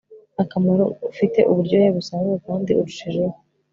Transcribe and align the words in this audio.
akamaro 0.43 0.83
ufite 1.11 1.39
uburyohe 1.51 1.87
busanzwe 1.95 2.35
kandi 2.45 2.69
urushijeho 2.79 3.35